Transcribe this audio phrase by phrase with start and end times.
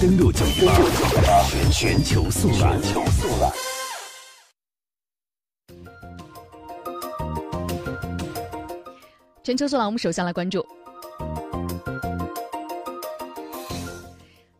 [0.00, 0.72] 登录九一八，
[1.46, 2.80] 全全球速览。
[9.44, 10.66] 全球速览，我们首先来关注。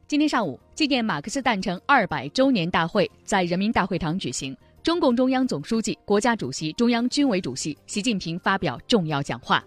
[0.06, 4.54] 今天上午，纪念马克思诞辰二百周年大会在人民大会堂举行。
[4.82, 9.64] 中共中央总书记、国家主席、中央军委主席习近平发表重要讲话。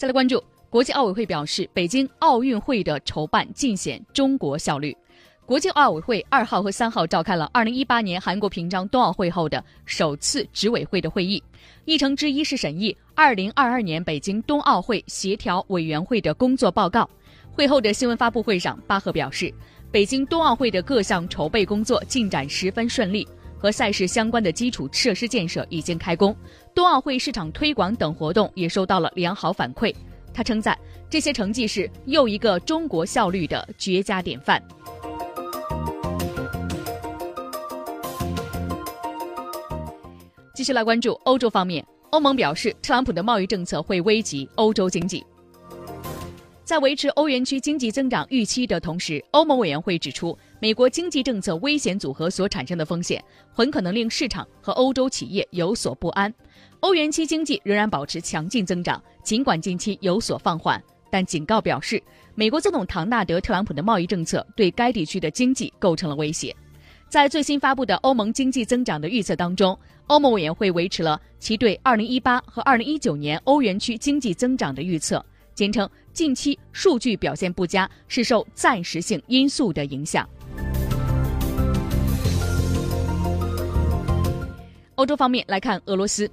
[0.00, 4.96] 再来关注，国际奥委会表示，北京奥运会的筹办尽显中国效率。
[5.44, 11.42] 国际奥委会二号和三号召开了二零一八年韩国平昌冬奥会后的首次执委会的会议，
[11.84, 17.06] 议程之一是审议二零二二年北京冬奥会协调委员会的工作报告。
[17.52, 19.52] 会后的新闻发布会上，巴赫表示，
[19.92, 23.28] 北京冬奥会的各项筹备工作进展十分顺利，
[23.60, 26.34] 和赛事相关的基础设施建设已经开工，
[26.74, 29.94] 冬奥会市场推广等活动也收到了良好反馈。
[30.32, 30.78] 他称赞
[31.10, 34.62] 这些成绩是又一个中国效率的绝佳典范。
[40.54, 45.24] 继续来关注欧洲方面，欧盟表示，特朗普的贸易政策会危及欧洲经济。
[46.70, 53.20] 在维持欧元区经济增长预期的同时，欧盟委员会指出，美国经济政策危险组合所产生的风险，
[53.52, 56.32] 很可能令市场和欧洲企业有所不安。
[56.78, 62.00] 欧元区经济仍然保持强劲增长，尽管近期有所放缓，但警告表示，
[62.36, 66.54] 美国总统唐纳德·特朗普的贸易政策对该地区的经济构成了威胁。
[67.08, 80.28] 在最新发布的欧盟经济增长的预测当中，欧盟委员会维持了其对2018和2019年欧元区经济增长的预测，坚称近期数据表现不佳是受暂时性因素的影响。
[84.96, 86.30] 欧洲方面来看，俄罗斯，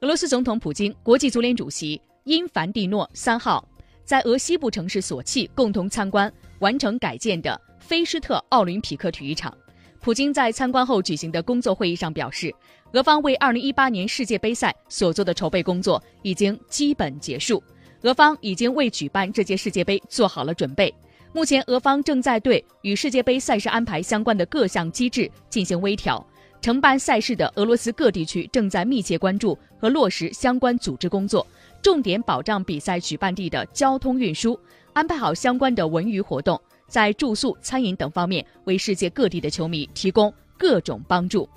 [0.00, 3.66] 俄罗斯总统普京、国际足联主席因凡蒂诺三号
[4.04, 9.54] 在俄西部城市索契共同参观完成改建的菲施特奥林匹克体育场。
[10.00, 12.54] 普京在参观后举行的工作会议上表示，
[12.92, 17.62] 俄方为2018年世界杯赛所做的筹备工作已经基本结束，
[18.04, 20.94] 俄方已经为举办这届世界杯做好了准备。
[21.32, 26.24] 目前，俄方正在对与世界杯赛事安排相关的各项机制进行微调。
[26.60, 31.46] 承办赛事的俄罗斯各地区正在密切关注和落实相关组织工作，
[31.80, 34.58] 重点保障比赛举办地的交通运输，
[34.92, 36.60] 安排好相关的文娱活动。
[36.86, 41.48] 在住宿、餐饮等方面为世界各地的球迷提供各种帮助。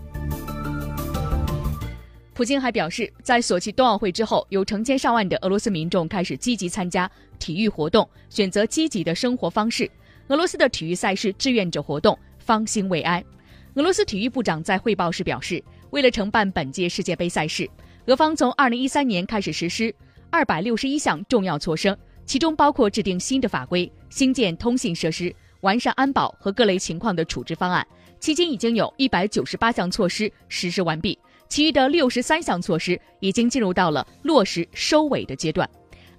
[2.38, 7.10] 普京还表示，在索契冬奥会之后，有成千上万的俄罗斯民众开始积极参加
[7.40, 9.90] 体育活动，选择积极的生活方式。
[10.28, 13.26] 俄罗斯的体育赛事志愿者活动方兴未艾。
[13.74, 17.68] 俄罗斯体育部长在汇报时表示，为了承办本届世界杯赛事，
[18.06, 19.92] 俄方从2013年开始实施
[20.30, 21.98] 261项重要措施。
[22.28, 27.84] 其中包括制定新的法规、新建通信设施、完善安保和各类情况的处置方案。
[28.20, 31.18] 期间已经有一百九十八项措施实施完毕，
[31.50, 35.70] 其余的六十三项措施已经进入到了落实收尾的阶段。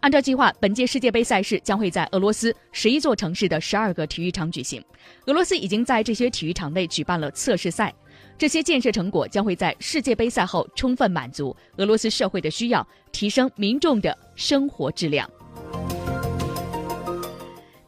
[0.01, 4.81] 按照计划，本届世界杯赛事将会在俄罗斯十一座城市的十二个体育场举行。
[5.27, 7.93] 俄罗斯已经在这些体育场内举办了测试赛，
[8.39, 15.29] 这些建设成果将会在世界杯赛后充分满足俄罗斯社会的需要，提升民众的生活质量。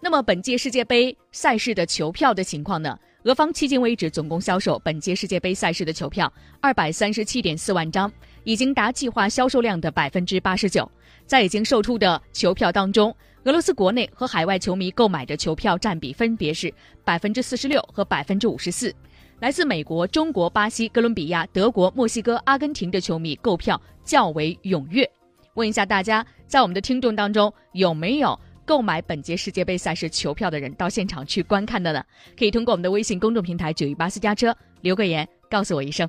[0.00, 2.98] 那么本届世界杯赛事的球票的情况呢？
[3.24, 8.10] 俄方迄今为止总共销售本届世界杯赛事的球票二百三十七点四万张，
[8.44, 10.90] 已经达计划销售量的百分之八十九。
[11.26, 13.14] 在已经售出的球票当中，
[13.44, 16.72] 俄罗斯国内和海外球迷购买的球票占比分别是
[17.04, 18.94] 百分之四十六和百分之五十四。
[19.38, 25.06] 来自美国、中国、巴西、哥伦比亚、德国、墨西哥、阿根廷的球迷购票较为踊跃。
[25.54, 28.38] 问一下大家，在我们的听众当中有没有？
[28.70, 32.00] 购买本届世界杯赛事球票的人到现场去观看的呢？
[32.38, 36.08] 可以通过我们的微信公众平台“九一八私家车”留个言，告诉我一声。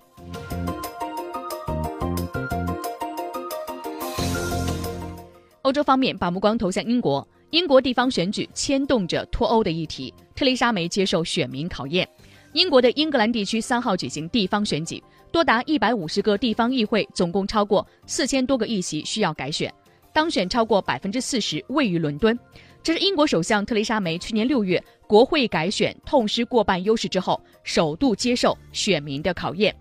[5.64, 12.08] 欧洲方面把目光投向英国，英国地方选举牵动着脱欧的议题，特蕾莎梅接受选民考验。
[12.54, 19.74] 英国的英格兰地区三号举行地方选举，多达一百五十个地方议会，总共超过四千多个议席需要改选。
[20.14, 22.38] 当选超过百分之四十位于伦敦，
[22.84, 29.76] 这是英国首相特蕾莎梅去年六月国会改选痛失过半优势之后，首度接受选民的考验。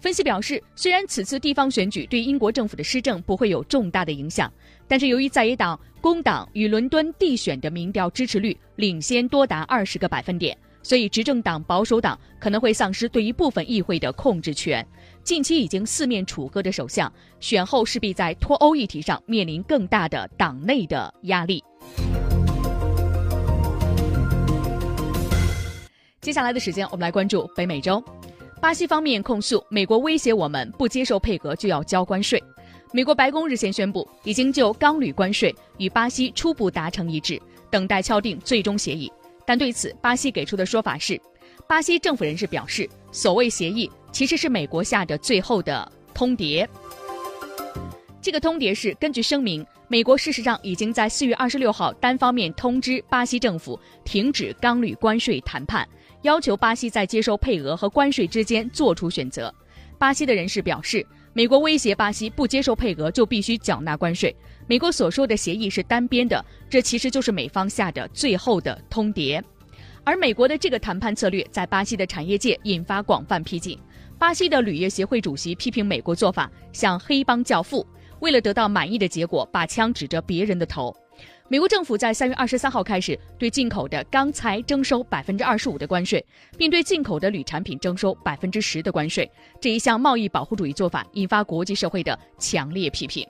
[0.00, 4.52] 分析表示，虽然此次地方选举对英国政府的施政不会有重大的影响，
[4.86, 10.56] 但是由于在野党工党与伦敦地选的民调支持率领先多达二十个百分点，
[10.86, 14.86] 所以执政党保守党可能会丧失对一部分议会的控制权。
[15.24, 21.60] 近期已经四面楚歌的首相，选后势必在脱欧议题上面临更大的党内的压力。
[26.20, 28.00] 接下来的时间，我们来关注北美洲。
[28.60, 32.40] 巴西方面控诉美国威胁我们不接受配额就要交关税。
[32.92, 37.42] 美国白宫日前宣布，已经就钢铝关税与巴西初步达成一致，
[37.72, 39.10] 等待敲定最终协议。
[39.46, 41.20] 但对此，巴西给出的说法是，
[41.68, 43.90] 巴西政府人士表示，所谓协议。
[44.12, 46.66] 其实是美国下的最后的通牒。
[48.22, 55.86] 这个通牒是根据声明，美国事实上已经在四月二十六号单方面通知巴西政府停止钢铝关税谈判，
[56.22, 59.54] 要求巴西在接受配额和关税之间做出选择。
[59.98, 64.34] 巴西的人士表示，美国威胁巴西不接受配额就必须缴纳关税。
[64.68, 69.42] 美国所说的协议是单边的，这其实就是美方下的最后的通牒。
[70.02, 73.78] 而美国的这个谈判策略在巴西的产业界引发广泛批评。
[74.18, 77.86] 巴西的铝业协会主席批评美国做法像黑帮教父，
[78.20, 80.94] 为了得到满意的结果，把枪指着别人的头。
[81.48, 86.24] 美国政府在三月二十三号开始对进口的钢材征收百分之二十五的关税，
[86.58, 89.30] 并对进口的铝产品征收百分之十的关税。
[89.60, 93.24] 这一项贸易保护主义做法引发国际社会的强烈批评。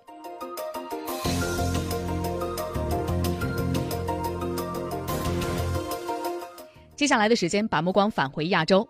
[6.96, 8.88] 接下来的时间，把目光返回亚洲。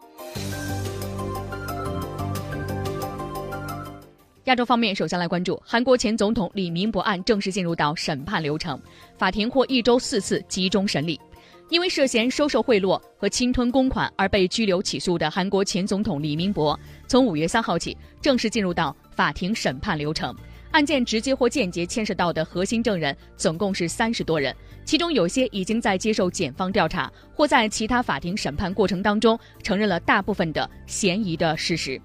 [4.44, 8.80] 亚洲方面，首先来关注韩国前总统李明博案正式进入到审判流程，
[9.18, 11.20] 法庭或一周四次集中审理。
[11.68, 20.32] 因为涉嫌收受贿赂和侵吞公款而被拘留起诉的韩国前总统李明博，从五月三号起正式进入到法庭审判流程。
[20.72, 24.54] 案件直接或间接牵涉到的核心证人总共是三十多人，
[24.84, 32.00] 其中有些已经在接受检方调查，或在其他法庭审判过程当中承认了大部分的嫌疑的事实。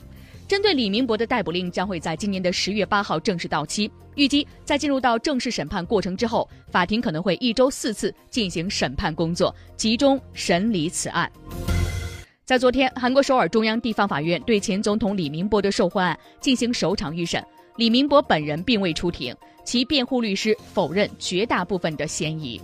[0.47, 11.31] 针对李明博的逮捕令将会在今年的十月八号正式到期，预计在进入到正式审判过程之后，法庭可能会一周四次进行审判工作，集中审理此案。
[12.43, 17.41] 在昨天，韩国首尔中央地方法院对前总统李明博的受贿案进行首场预审，
[17.81, 19.35] 李明博本人并未出庭，
[19.65, 22.61] 其辩护律师否认绝大部分的嫌疑。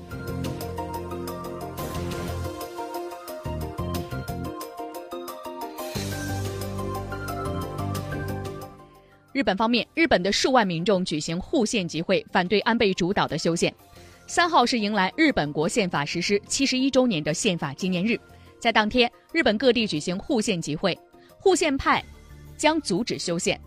[9.33, 13.73] 日本方面，日本的数万民众举行护宪集会，反对安倍主导的修宪。
[14.27, 18.19] 三号是迎来日本国宪法实施七十一周年的宪法纪念日，
[18.59, 20.95] 在当天，日本各地举行护宪集会，
[21.39, 22.05] 护宪派
[22.55, 23.59] 将阻止修宪，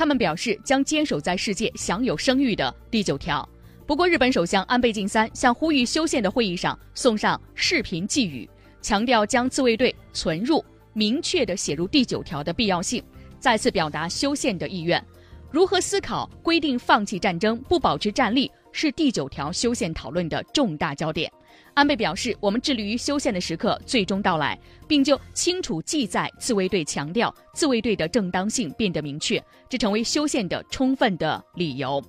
[0.00, 3.46] 他们表示将坚守在世界享有声誉的第九条。
[3.86, 8.48] 不过，日本首相安倍晋三向呼吁修宪的会议上送上视频寄语，
[8.80, 10.64] 强调将自卫队存入，
[10.94, 13.04] 明确的写入第九条的必要性。
[13.38, 15.04] 再次表达修宪的意愿，
[15.50, 21.30] 如何思考规定放弃战争、不保持战力，是第九条修宪讨论的重大焦点。
[21.74, 24.58] 安倍表示，我们致力于修宪的时刻最终到来，
[24.88, 32.02] 并就清楚记载自卫队强调自卫队的正当性变得明确，这成为修宪的充分的理由。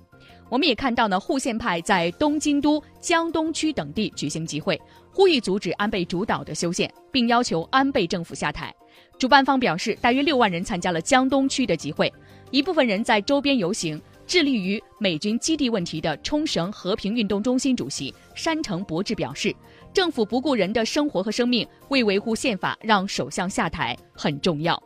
[0.48, 4.78] 我们也看到呢，护宪派在东京都江东区等地举行集会，
[5.10, 8.74] 呼吁阻止安倍主导的修宪，并要求安倍政府下台。
[9.18, 12.12] 主办方表示，大约六万人参加了江东区的集会，
[12.50, 14.00] 一部分人在周边游行。
[14.32, 19.54] 致力于美军基地问题的冲绳和平运动中心主席山城博志表示，
[19.92, 24.82] 政府不顾人的生活和生命，为维护宪法让首相下台很重要。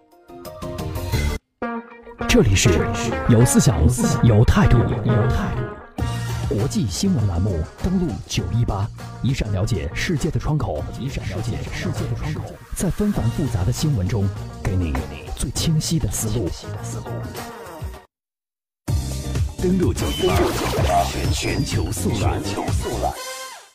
[2.28, 2.68] 这里是
[3.28, 3.80] 有思想、
[4.24, 8.84] 有态度、有态度国际新闻栏目，登录九一八，
[9.22, 12.42] 一扇了解世界的窗口，一扇了解世界的窗口。
[12.74, 14.28] 在纷繁复杂的新闻中，
[14.60, 14.92] 给你
[15.36, 16.48] 最清晰的思路。
[19.66, 20.36] 登录九一八，
[21.34, 22.40] 全球速览。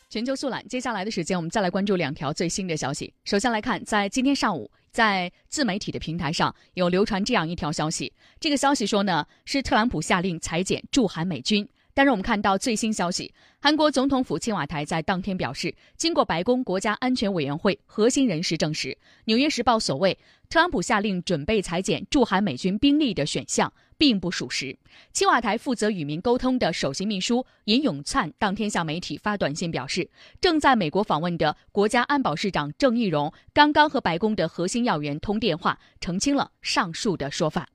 [0.08, 0.66] 全球速览。
[0.66, 3.12] 接下来的时间，我们再来关注两条最新的消息。
[3.24, 8.10] 首先来看，在今天上午，在自媒体的平台上有流传这样一条消息。
[8.40, 11.68] 这个消息说呢，是特朗普下令裁减驻韩美军。
[11.94, 18.88] 但是我们看到最新消息，韩国总统府青瓦台在当天表示，经过白宫国家安全委员会核心人士证实，
[19.24, 20.18] 《纽约时报》所谓
[20.48, 24.76] 特朗普下令准备裁减驻韩美军兵力的选项并不属实。
[25.12, 30.08] 青瓦台负责与民沟通的首席秘书尹永灿当天向媒体发短信表示，
[30.40, 37.68] 正在美国访问的国家安保市长郑义溶刚刚和白宫的核心要员通电话，澄清了上述的说法。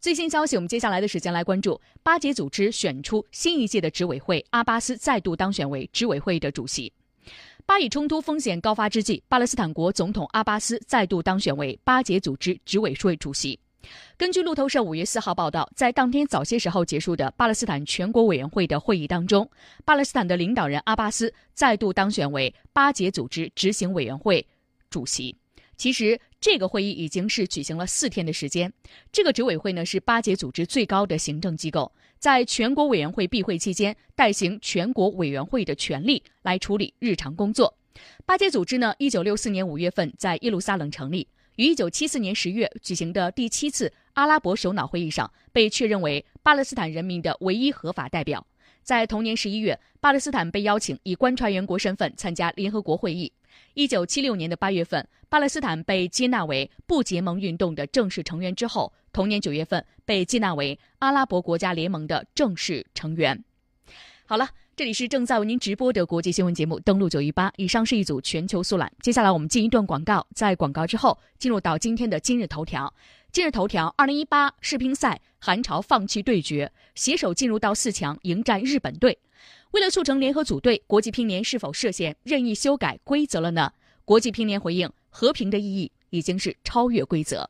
[0.00, 6.92] 最新消息，我们接下来的时间来关注巴结组织选出新一届的执委会，阿巴斯再度当选为执委会的主席。
[7.66, 13.58] 巴以冲突风险高发之际，巴勒斯坦国总统阿巴斯再度当选为巴解组织执委会主席。
[14.16, 19.48] 根据路透社五月四号报道，在当天早些时候结束的巴勒斯坦全国委员会的会议当中，
[19.84, 24.44] 巴勒斯坦的领导人阿巴斯再度当选为巴解组织执行委员会
[24.90, 25.34] 主席。
[25.80, 28.70] 其实，这个会议已经是举行了四天的时间。
[29.10, 37.74] 这个执委会呢是巴解组织最高的行政机构，在全国委员会闭会期间，代行全国委员会的权力来处理日常工作。
[38.26, 41.26] 巴解组织呢，一九六四年五月份在耶路撒冷成立。
[41.56, 48.46] 于一九七四年十月举行的第七次阿拉伯首脑会议上，被确认为巴勒斯坦人民的唯一合法代表。
[48.90, 53.32] 在同年十一月，巴勒斯坦被邀请以观察员国身份参加联合国会议。
[53.74, 63.44] 一九七六年的八月份，巴勒斯坦被接纳为不结盟运动的正式成员之后，同年九月份被接纳为阿拉伯国家联盟的正式成员。
[64.26, 64.50] 好了。
[64.76, 67.52] 这里是正在为您直播的国际新闻节目，登录九一八。
[67.56, 68.90] 以上是一组全球速览。
[69.02, 72.90] 接下来我们进一段广告，在广告之后进入到今天的今日头条。
[73.32, 79.16] 今日头条：二零一八世乒赛，韩朝放弃对决，携手进入到四强迎战日本队。
[79.70, 83.72] 为了促成联合组队，国际乒联是否涉嫌任意修改规则了呢？
[84.04, 87.48] 国际乒联回应：和平的意义已经是超越规则。